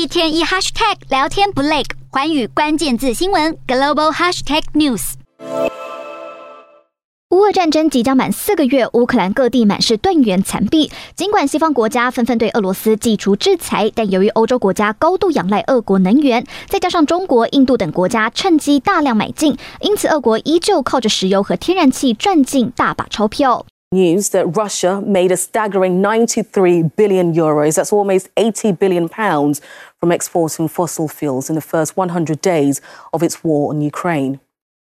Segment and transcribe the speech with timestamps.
[0.00, 5.12] 一天一 hashtag 聊天不累，寰宇关键字新闻 global hashtag news。
[7.28, 10.90] 乌俄战争即将满四个月，乌克兰各地满是断垣残壁。
[11.14, 23.66] 尽管西方国家纷纷对俄罗斯祭出制裁，但由于欧洲国家高度仰赖俄国能源，再加上中国、印度等国家趁机大量买进，因此俄国依旧靠着石油和天然气赚进大把钞票。
[23.92, 29.60] News that Russia made a staggering 93 billion euros, that's almost 80 billion pounds,
[29.98, 32.80] from exporting fossil fuels in the first 100 days
[33.12, 34.38] of its war on Ukraine.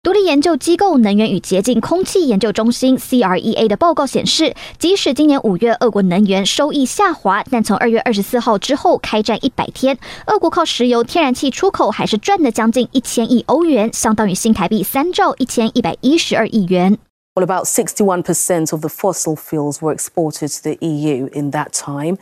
[0.02, 9.98] 独立研究机构能源与洁净空气研究中心 （CREA） 的报告显示，即使今年五月俄国能源收益下滑，但从二月二十四号之后开战一百天，
[10.28, 16.96] 俄国靠石油、天然气出口还是赚了将近一千亿欧元，相当于新台币三兆一千一百一十二亿元。
[17.36, 22.16] Well, about 61% of the fossil fuels were exported to the EU in that time,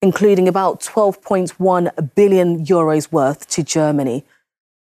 [0.00, 4.24] including about 12.1 billion euros worth to Germany.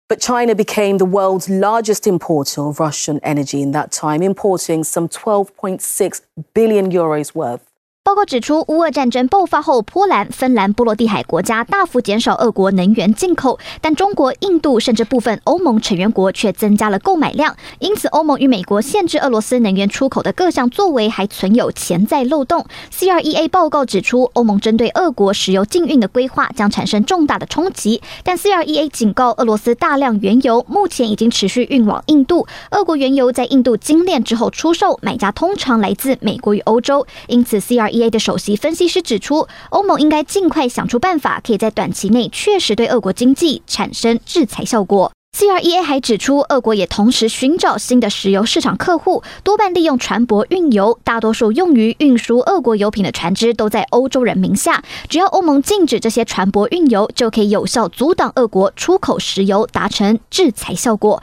[0.07, 5.09] But China became the world's largest importer of Russian energy in that time, importing some
[5.09, 6.21] 12.6
[6.52, 7.70] billion euros worth.
[8.11, 17.55] 报告指出，乌俄战争爆发后，波兰、芬兰、波罗的海国家大幅减少俄国能源进口，但中国、印度甚至部分欧盟成员国却增加了购买量。
[17.79, 22.67] 因此，欧盟与美国限制俄罗斯能源出口的各项作为还存有潜在漏洞。
[22.93, 28.02] CREA 报告指出，欧盟针对俄国石油禁运的规划将产生重大的冲击。
[28.24, 37.07] 但 CREA 警告，俄罗斯大量原油目前已经持续运往印度，俄国原油在印度精炼之后出售，买家通常来自美国与欧洲。
[37.29, 45.12] 因此，CREA A 的首席分析师指出，欧盟应该尽快想出办法，可以在短期内确实对俄国经济产生制裁效果。
[45.38, 54.82] CREA 还指出，俄国也同时寻找新的石油市场客户，多半利用船舶运油，大多数用于运输俄国油品的船只都在欧洲人名下。
[55.09, 61.23] 只要欧盟禁止这些船舶运油，就可以有效阻挡俄国出口石油，达成制裁效果。